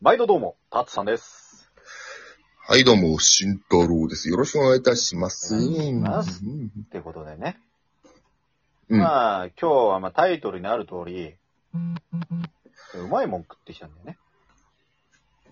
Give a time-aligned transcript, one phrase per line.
[0.00, 1.72] 毎度どうも、タツさんです。
[2.68, 4.28] はい、どうも、慎太郎です。
[4.28, 5.56] よろしくお願いいたします。
[5.56, 7.58] お願いしますうんってことでね。
[8.90, 11.34] うんまあ、今日はまあタイトルにある通り、
[12.94, 14.18] うまいもん食ってきたんだよね。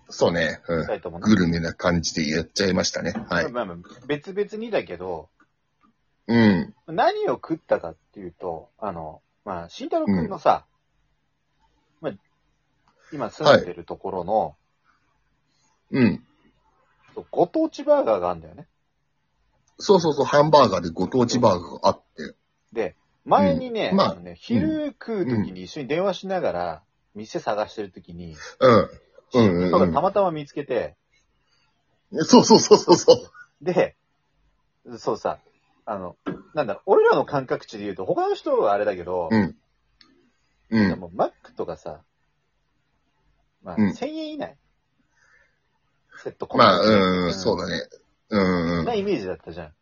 [0.07, 1.25] そうね、うん二人ともね。
[1.25, 3.11] グルメな感じでやっちゃいましたね。
[3.29, 3.51] はい。
[3.51, 3.77] まあまあ
[4.07, 5.27] 別々にだけど、
[6.27, 6.73] うん。
[6.87, 10.66] 何を食ったかっていうと、あの、まあ、慎太郎くんのさ、まあ、
[13.11, 14.55] 今住んでるところの、
[15.91, 16.23] うん。
[17.31, 18.67] ご当地バーガーがあるんだよね。
[19.79, 22.35] そうそうそう、ハンバーガーでご当地バーガーがあって。
[22.73, 26.83] で、前にね、うんまああのね昼食う時に一緒に電話しながら、
[27.15, 28.89] 店探してる時に、うん。
[29.33, 30.95] うんたまたま見つけて、
[32.11, 33.63] そうそうそうそうそう。
[33.63, 33.95] で、
[34.97, 35.39] そうさ、
[35.85, 36.15] あの、
[36.53, 39.55] なんだ、俺らの感覚値で言うと、他の人はあれだけど、うん。
[40.69, 41.09] うん。
[41.13, 42.01] マックとかさ、
[43.63, 44.55] まあ、うん1000円以内。
[46.23, 47.83] セット込まあ、うん、そうだね。
[48.29, 48.85] うん。
[48.85, 49.73] なイメージだったじゃん。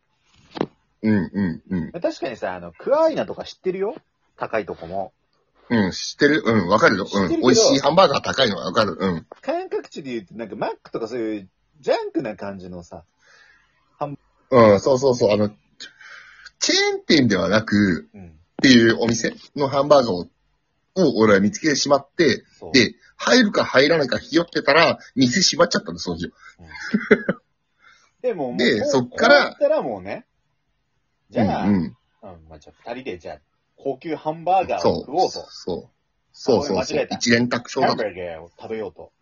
[1.02, 1.92] うん、うん、うん。
[1.92, 3.94] 確かにさ、あの、クワイナとか知ってるよ？
[4.36, 5.12] 高いとこも。
[5.70, 6.42] うん、知ってる？
[6.44, 7.04] うん、わかるよ。
[7.04, 7.08] うん。
[7.08, 8.96] 知ってるけど美味しいハンバーガー高いのはわかる。
[8.98, 9.26] うん。
[9.40, 11.48] 感覚値で言うと、なんかマックとかそういう
[11.80, 13.04] ジャンクな感じのさ、
[14.50, 15.32] うん、そうそうそう。
[15.32, 15.48] あの、
[16.60, 18.30] チェーン店ではなく、うん、っ
[18.62, 20.28] ていうお店のハンバーガーを、
[20.96, 22.44] を俺は見つけてしまって。
[22.72, 26.30] で、入るか入らないかひよってたら、店閉まっちゃったんです、その日。
[28.22, 30.26] でも、もう、でそっからこうなったらもうね、
[31.30, 31.82] じゃあ、うん、うん。
[31.82, 31.96] うん、
[32.48, 33.38] まあ、じゃあ二人で、じゃあ、
[33.76, 35.30] 高級ハンバーガーそうを食おうと。
[35.30, 35.90] そう。
[36.32, 38.10] そうそうそう一連卓勝ハンだと。
[38.10, 39.12] バーガーを食べようと。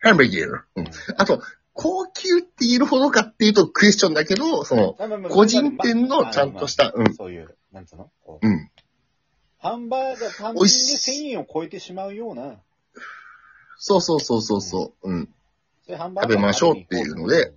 [0.00, 0.60] ハンバーガー。
[0.76, 0.86] うん。
[1.16, 4.94] あと、高級って言えるほどかっていうとクエスチョンだけど、その、
[5.28, 7.14] 個人店のちゃんとした、うん。
[7.14, 8.10] そういう、なんつうの？
[8.24, 8.70] こううん。
[9.66, 12.54] ハンバーガー単美品で味しい1000円を超えてしまうような、
[13.78, 15.10] そうそうそうそうそう。
[15.10, 15.28] うん。
[15.88, 17.52] 食べましょうっていうので、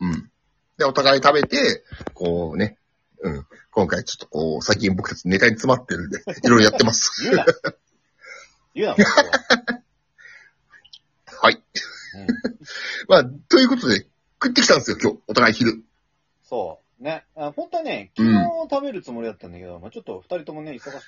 [0.00, 0.28] うん。
[0.76, 2.78] で、お互い食べて、こうね、
[3.22, 3.46] うん。
[3.70, 7.22] 今回ちょっとこう、最近僕たちネタに詰まってるんで、 いろいろやってます。
[7.22, 7.46] 言うな。
[8.74, 8.96] 言うな、
[11.40, 11.54] はい。
[11.54, 11.62] うん
[13.06, 14.08] まあ、ということで、
[14.42, 15.18] 食ってきたんですよ、今日。
[15.28, 15.84] お互い昼。
[16.42, 16.89] そう。
[17.00, 17.24] ね。
[17.34, 18.38] あ本当はね、昨日
[18.70, 21.00] 食べるつもりだったんだけど、まあちょっと二人ともね、忙しくてね。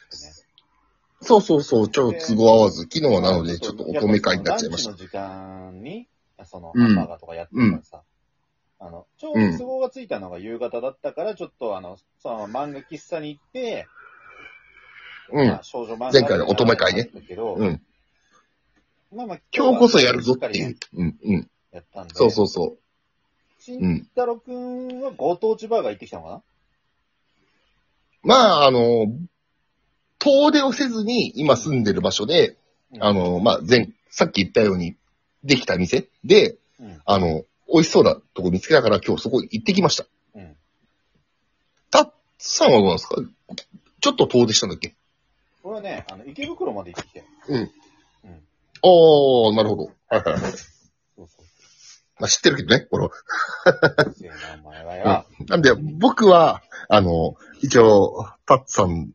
[1.20, 4.90] そうそうそう、ちょっと都合合わず、昨日はなので、ちょっと乙女会になっちゃいました。
[4.90, 6.08] ランチの時間に、
[6.44, 8.02] その、うんハンバーガーとかやってたからさ、
[8.80, 13.86] あの、ちょうど都合がついたのが夕方だったから、ちょっとあの、その漫画喫茶に行って、
[15.30, 17.08] うんまあ少女漫画前回の乙女会ね。
[17.12, 17.80] うん。
[19.14, 20.76] まあまあ今日こそやるぞっていう。
[20.94, 21.50] うん、うん。
[21.70, 22.14] やったんで。
[22.14, 22.78] そうそうそ慎う。
[23.68, 23.98] うん。
[24.10, 26.42] 太郎くんはご当地バーガー行ってきたのか
[28.22, 29.06] まあ、あの、
[30.18, 32.56] 遠出をせずに、今住んでる場所で、
[32.90, 34.96] なあ、の、まあ、前、さっき言ったように、
[35.44, 36.86] できた店で、うん。
[36.86, 37.02] うん。
[37.04, 40.04] あの、美味しそうなとこ見つけたから今日そこ行ってきました。
[40.34, 40.56] うん。
[41.90, 43.16] たっさんはどうなんですか？
[44.00, 44.94] ちょっと遠出したんだっけ？
[45.62, 47.24] これはね、あの、池袋まで行ってきて。
[47.48, 47.58] うん。
[47.58, 47.64] うん。
[47.64, 49.90] ああ、なるほど。
[50.08, 50.52] はいはいはい。
[52.18, 53.10] まあ、知ってるけどね、俺は。
[54.06, 55.26] ですよね、お前はよ。
[55.48, 59.12] なんで、僕は、あの、一応、タッツさん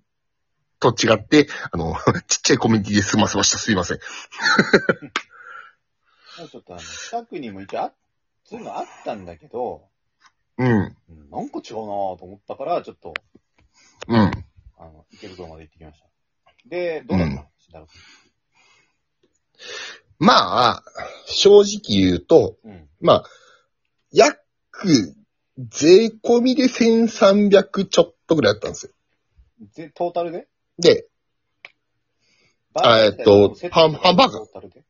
[0.80, 1.96] と違って、あの、
[2.28, 3.58] ちっちゃいコミュニティで済ませました。
[3.58, 3.98] すいません。
[3.98, 7.94] ちょっとあの、近くにも一応あ、
[8.44, 9.88] そういうのあったんだけど、
[10.58, 10.68] うん。
[10.68, 13.14] うん、なんか違うなぁと思ったから、ちょっと、
[14.08, 14.32] うん。
[14.78, 16.08] あの、池袋まで行ってきました。
[16.66, 17.88] で、どうだったの、うん
[20.20, 20.84] まあ、
[21.28, 22.57] 正直言うと。
[23.02, 23.24] まあ、
[24.12, 24.38] 約、
[25.58, 28.92] 税込みで1300ちょっとぐらいだったんですよ。
[29.76, 30.48] で、トータルで？
[30.78, 31.08] で、
[32.76, 34.84] あえっとハンハンバーガートータルで？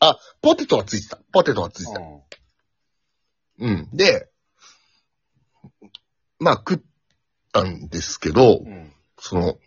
[0.00, 1.20] あ、ポテトはついてた。
[1.32, 2.00] ポテトはついてた。
[2.00, 2.22] うん。
[3.58, 3.88] うん。
[3.92, 4.28] で、
[6.40, 6.80] まあ食っ
[7.52, 8.92] たんですけど、うん。
[9.20, 9.58] その、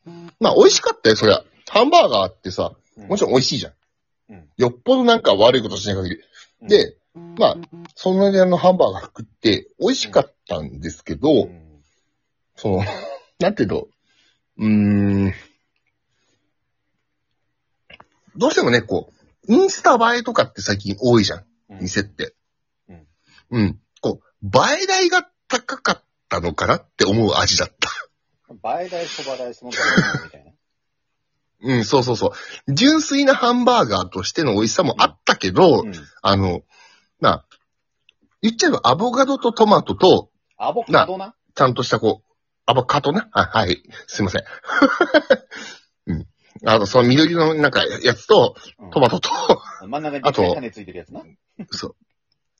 [0.41, 1.41] まあ美味しかったよ、そりゃ。
[1.69, 3.07] ハンバーガーってさ、うん。
[3.07, 3.71] もちろん美味しいじゃん。
[3.71, 6.21] うんよっぽどなんか悪いことしない限り。
[6.63, 7.55] うん、で、まあ、
[7.95, 11.81] そんなにあのハンバーガー食って美味しかったんですけど、うん、
[12.55, 12.83] その、
[13.39, 13.87] なんていうの、
[14.57, 14.67] うー
[15.29, 15.33] ん、
[18.35, 19.11] どうしてもね、こ
[19.47, 22.35] う、インスタ映えとかって最近多いじゃん、うん、店って。
[22.89, 23.07] うん。
[23.51, 23.79] うん。
[24.01, 27.89] こう、映え代が高かったのかなって思う味だった。
[28.61, 29.79] 倍代、そば代、その倍
[30.25, 30.51] みたいな。
[31.61, 32.33] うん、そうそうそ
[32.67, 32.73] う。
[32.73, 35.93] 純粋なハンバーガーとしての美味しさもあったけど、うん。
[36.21, 36.61] あの、
[37.19, 37.45] まあ、
[38.41, 41.35] 言っちゃえばアボカドとトマトと、アボカドな？
[41.55, 42.31] ちゃんとしたこう、
[42.65, 43.29] アボカドな？
[43.31, 44.43] あはい、すいません。
[46.07, 46.27] うん。
[46.65, 49.29] あと、その緑のなんかやつと、うんトマトと、
[49.87, 51.23] 真ん中にあと種ついてるやつな？
[51.71, 51.95] そう。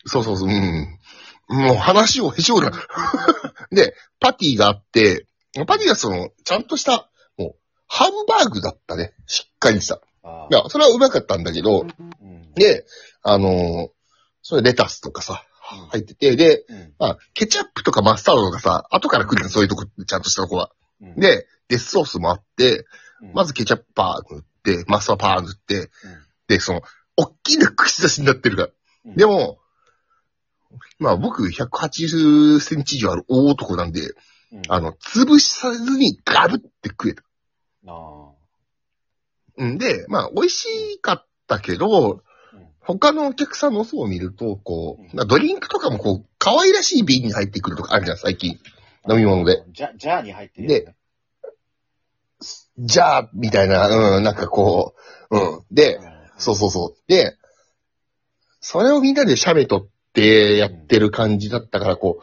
[0.08, 1.00] そうそうそう、うん。
[1.50, 2.74] もう話をへし折る。
[3.72, 5.28] で、パティがあって、
[5.68, 7.56] パティがその、ちゃんとした、もう、
[7.88, 9.14] ハンバーグだったね。
[9.28, 10.02] しっかりした。
[10.24, 12.54] あいや、それはうまかったんだけど、うん。
[12.54, 12.86] で、
[13.24, 13.90] あのー
[14.48, 15.44] それレタスとかさ、
[15.90, 16.94] 入ってて、で、うん。
[17.00, 20.70] まあ、ケチャップとかマスタードとかさ、後から来るのそういうとこ、ちゃんとしたとこは。
[21.02, 22.86] うん、で、デスソースもあって、
[23.24, 25.90] うん、まずケチャップパー塗って、マスタードパー塗って、うん、
[26.48, 26.82] で、その、
[27.18, 28.70] おっきな串刺しになってるから。
[29.06, 29.16] うん。
[29.16, 29.58] でも、
[31.00, 34.02] まあ僕180センチ以上ある大男なんで、
[34.52, 37.24] うん、あの、潰さずにガブって食えた。
[37.88, 39.66] あ。
[39.66, 39.80] ん。
[39.80, 42.22] で、まあ美味しかったけど、
[42.86, 48.60] 他のお客さんの層を見ると、こうドリンクとかもこう、可愛らしい瓶に入ってくるとかあるじゃん、最近。
[49.10, 49.64] 飲み物で。
[49.72, 50.96] ジャ、ジャーに入ってるやつね。
[52.78, 54.94] じゃあ、みたいな、うん、なんかこ
[55.30, 55.62] う、うん。
[55.72, 56.00] で、
[56.38, 56.98] そうそうそう。
[57.08, 57.38] で、
[58.60, 62.22] それをみんなでシャベ取ってやってる感じだったから、こ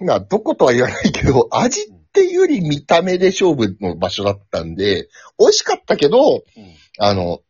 [0.00, 5.08] う、まあ、どことは言わないけど、味っていうより見た目で勝負の場所だったんで、
[5.38, 6.42] 美味しかったけど、うん。
[6.98, 7.40] あの、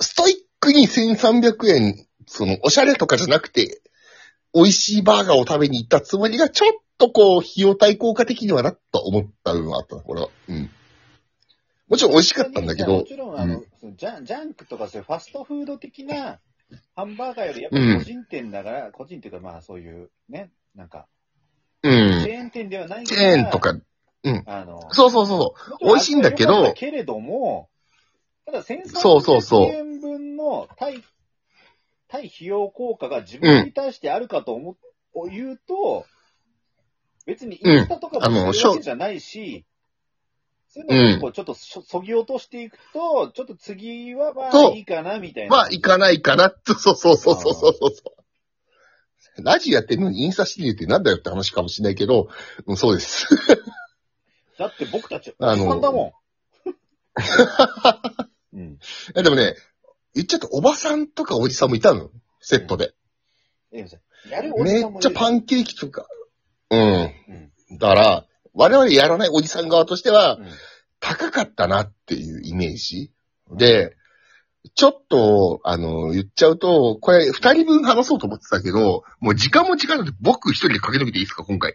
[0.00, 0.36] ストイッ
[0.68, 3.80] クに1300円、その、おしゃれとかじゃなくて、
[4.54, 10.28] 美味しいバーガーを食べに行ったつもりが、ちょっとこう、費用対効果的にはなと思った部分はあったな、これは。
[10.48, 10.70] うん。
[11.88, 16.40] もちろん美味しかったんだけども、ちろん、あの、うんジャン、ジャンクとかそういうファストフード的な
[16.96, 21.06] ハンバーガーより、やっぱり個人店だから、個人っていうかまあそういう、ね、なんか、
[21.82, 22.22] うチェん。
[22.24, 23.60] ーン店ではないチェーンと。
[23.60, 23.72] か、
[24.46, 25.86] あの、そうそうそうそう。
[25.86, 27.70] 美味しいんだけどけれども、
[28.50, 31.04] ただそうそうそう1300円分の対、
[32.08, 34.76] 対費用効果が自分に対してあるかと思う、
[35.12, 36.06] を言うと、
[37.26, 39.66] 別にインスタとかうんあのもするわけじゃないし、
[40.70, 45.50] そういうのを結構ちょっとそそぎ落としていくと、ちょっと次はまそうあいいかなみたいな。
[45.54, 47.86] まあ、行かないかな、と、そうそうそうそうそうそ
[49.36, 49.42] う。
[49.42, 52.28] ラジオやってるのにインスタしてるってなんだよって話かもしれないけど、
[52.66, 53.28] うん、そうです。
[54.58, 56.12] だって僕たち、あのおじさんだもん。
[59.14, 59.20] うん。
[59.20, 59.54] えでもね、
[60.14, 62.10] 言っちゃったおばさんとかおじさんもいたの。
[62.40, 62.92] セットで。
[63.72, 66.06] ええやるおじめさんもいるっちゃパンケーキとか。
[66.70, 66.80] うん。
[67.70, 67.78] うん。
[67.78, 70.48] だから、我々やらないおじさん側としては、うん
[71.00, 73.12] 高かったなっていうイメージ。
[73.52, 73.96] で、
[74.74, 81.74] ちょっと、あの、言っちゃうと、これ二人分話そうと思ってたけど、もう時間も時間なんで僕一人で駆け抜けていいですか、今回。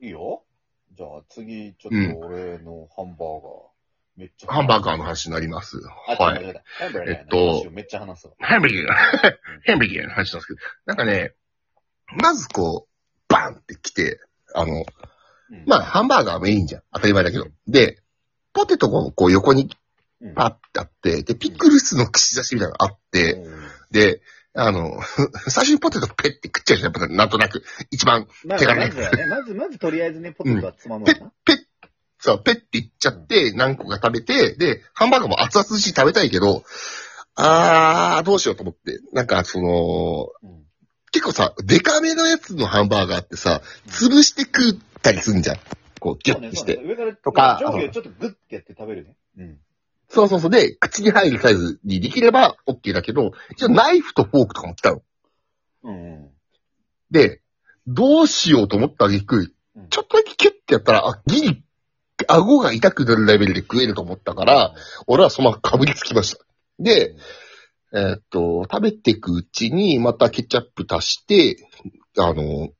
[0.00, 0.42] いいよ。
[0.96, 3.73] じゃあ次、ちょっと俺のハンバーガー、
[4.16, 4.52] めっちゃ。
[4.52, 5.80] ハンバーガーの話になります。
[6.08, 6.32] あ、は。
[6.32, 6.44] はい
[7.08, 8.34] えっとめっちゃ話すわ。
[8.38, 8.96] ハンバーガー、
[9.66, 11.34] ハンバーガーの話なんですけど、なんかね、
[12.16, 14.20] まずこう、バンって来て、
[14.54, 14.84] あの、
[15.50, 16.82] うんまあ、ハンバーガーメインじゃん。
[16.92, 17.46] 当たり前だけど。
[17.66, 17.98] で、
[18.52, 19.70] ポテトがこう横に
[20.20, 24.22] うんパッてあって、で、ピクルスの串刺しみたいなのがあって、うんで、
[24.54, 25.00] あの、
[25.48, 27.62] 最初にポテトペッて食っちゃうじゃん、なんとなく。
[27.90, 31.32] 一番、まあ、手軽なまずはね、まず、まずとりあえずね、ポテトはつまむわな。
[32.24, 36.64] そう、ペッていっちゃって、何個か食べて、で、ハンバーガーも熱々し食べたいけど、
[37.34, 38.98] あー、どうしようと思って。
[39.12, 40.64] なんか、その、うん
[41.12, 45.58] 結構さ、デカめのやつのハンバーガーってさ、潰して食ったりすんじゃん。
[46.00, 46.74] こう、ギュそうね、ッてして。
[46.74, 46.90] そうね。
[46.90, 49.16] 上から、とか上下をちょっとグッてやって食べるね。
[49.38, 49.58] うん。
[50.08, 50.50] そうそうそう。
[50.50, 55.02] で、口に入るサイズにできれば OK だけど、一応ナイフとフォークとかも来たの。
[55.84, 56.30] うん。
[57.12, 57.42] で、
[57.86, 61.63] どうしようと思ったあげく、うんちょっとだけキュッてやったら、あ、ギリ、
[62.28, 64.74] 顎が痛くなるレベルで食えると思ったから、、
[65.06, 66.44] 俺はそのままかぶりつきました。
[66.78, 67.14] で、
[67.92, 71.56] えーっと、食べていくうちに、またケチャップ足して、
[72.18, 72.70] あの、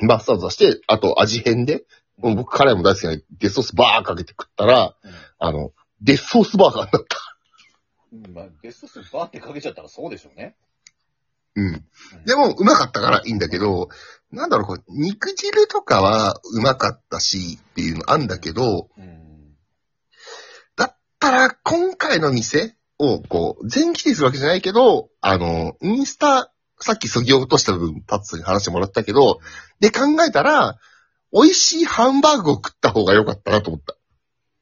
[0.00, 1.84] マスタード足して、あと味変で、
[2.18, 4.94] もう僕辛いも大好きなデスソースバーかけて食ったら、
[5.38, 7.28] あの、デスソースバーガーになった。
[8.32, 10.56] まあ、ベストスバーってかけちゃったらそうでしょうね。
[11.54, 11.84] うん
[12.24, 13.88] でも、うまかったからいいんだけど、
[14.30, 19.18] なんだろう、こう肉汁とかはうまかったし、っていうのあんだけど、うん。
[21.20, 29.40] ただ、今回の店を、こう、全規定するわけじゃないけど、あの、インスタ、さっきそぎ落とした部分、タッツに話してもらったけど、
[29.80, 30.78] で考えたら、
[31.32, 33.96] 美味しいハンバーグを食った方が良かったなと思った。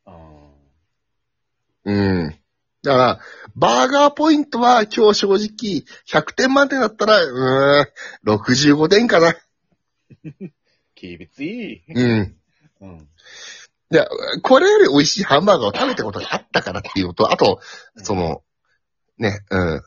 [0.06, 0.12] あ
[1.84, 2.36] うん。
[2.82, 3.20] だから、
[3.54, 9.34] バーガーポイントは今日正直、100点満点だったら、うーん、65点かな。
[10.24, 10.50] ー
[10.94, 11.82] きびつい。
[11.88, 12.36] うん。
[12.80, 13.08] うん。
[13.90, 14.06] で、
[14.42, 17.60] これより美味しいハンバーガーを食べたことがあったからっていうのと、あと、
[17.96, 18.42] その、
[19.18, 19.58] ね、うん。
[19.58, 19.82] あん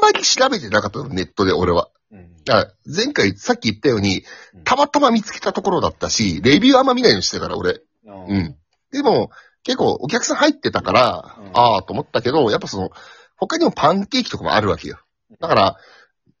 [0.00, 1.88] まり調べてなかったの、ネットで俺は。
[2.12, 4.22] うん、だから前回さっき言ったように
[4.54, 7.80] うん、たまたま見つけたところだったし、レビューあんま見ないようにしてたから俺。
[8.04, 8.26] うん。
[8.26, 8.56] うん
[8.92, 9.30] でも、
[9.62, 12.90] 結構お客さん入ってたから、うんああと思ったけど、やっぱその、
[13.36, 14.98] 他にもパンケーキとかもあるわけよ。
[15.40, 15.76] だから、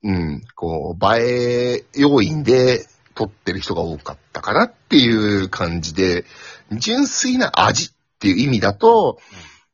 [0.04, 6.24] うん、こう、映え要因で撮ってる人が多かったかなっていう感じで、
[6.72, 7.88] 純粋な味っ
[8.18, 9.18] ていう意味だと、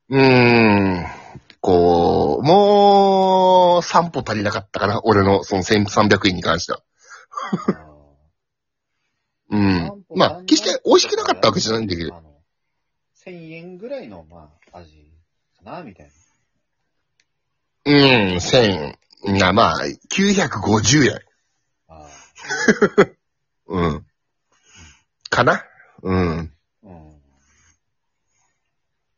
[0.08, 1.06] うーん、
[1.60, 5.00] こう、もう、3歩足りなかったかな。
[5.04, 6.82] 俺のその1300円に関しては。
[9.50, 10.04] うん。
[10.14, 12.14] まあ、決して美味しくなかったわけじゃないんだけど。
[12.14, 12.40] あの、
[13.26, 15.10] 1000円ぐらいの、まあ、味
[15.56, 16.10] かな、みたい
[17.86, 17.94] うん、
[18.36, 18.98] 1000円。
[19.54, 19.80] まあ、
[20.10, 21.12] 950円。
[21.12, 21.20] な。
[21.88, 22.08] ああ
[23.68, 24.06] うん。
[25.30, 25.64] かな？
[26.02, 26.52] うん。
[26.82, 27.22] うん。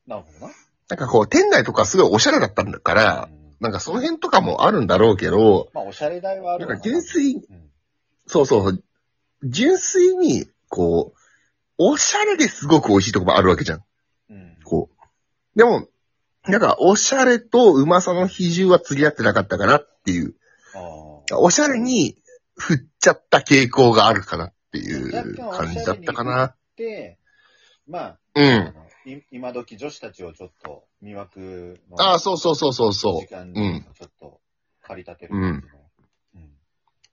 [0.06, 0.52] なるほどな。
[0.88, 7.70] なんかこう、店内とかすごいおしゃれだったんだから、うんなんかその辺とかもあるんだろうけど、まあ、おしゃれ代はあるなんか純粋、うん。
[8.26, 8.82] そうそう、
[9.44, 11.18] 純粋に、こう、
[11.76, 13.84] おしゃれですごく美味しいとこもあるわけじゃん。
[14.30, 14.56] うん。
[14.64, 15.58] こう。
[15.58, 15.88] でも、
[16.44, 20.34] なんか、おしゃれとうまさの比重は釣り合ってなかったかなっていう。
[20.74, 20.78] あ
[21.34, 21.38] あ。
[21.38, 22.16] おしゃれに
[22.60, 26.54] 振っちゃった傾向があるかなっていう感じだったかな。
[26.76, 27.18] で、
[27.88, 28.74] まあ、あうん。
[29.30, 33.34] 今時女子たちをちょっと魅惑のああ、そうそうそうそうそう時。
[33.34, 34.40] 間にうんちょっと
[34.82, 35.80] 駆り立てる感じの。
[36.34, 36.50] うん。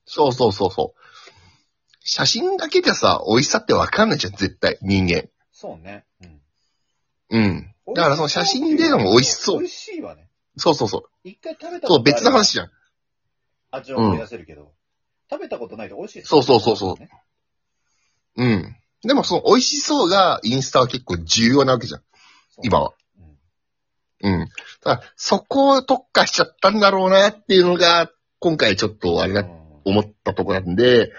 [0.06, 1.00] そうそうそうそう。
[2.02, 5.30] 写真だけじゃさ、美味しさってわかんないじゃん、絶対、人間。
[5.52, 6.06] そうね。
[6.22, 6.42] うん。
[7.30, 7.76] うん。
[7.96, 9.66] だからその写真でのも美味しそう美。
[9.66, 10.30] 味しいわね。
[10.58, 11.04] そうそうそう。
[11.24, 12.72] 一回食べたそう、別の話じゃん。
[13.72, 14.74] 味を思い出せるけど、
[15.30, 17.10] 食べたことないと美味しいですそうそうそうそうね
[18.38, 18.76] うん。
[19.04, 22.02] でもその美味しそうがインスタは結構重要なわけじゃん、
[22.64, 22.94] 今は。
[24.22, 24.48] うんうん。
[24.84, 29.58] だそこを特化しちゃったんだろうなっていうのが、今回ちょっとあれだ、うん
[29.88, 31.14] 思ったとこなんで、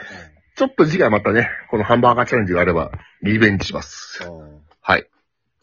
[0.57, 2.91] ちょっと次回またね、このハンバーガーチャレンジがあれば、
[3.23, 4.21] リベンジします。
[4.83, 5.09] はい。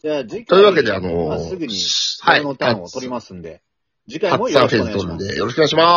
[0.02, 1.74] じゃあ次回、というわけで、あのーまあすぐに、
[2.20, 3.62] はいこのターンを取りますんで、
[4.08, 5.18] 次回も初よろしくお願いします取るん。
[5.18, 5.86] で、よろしくお願いします。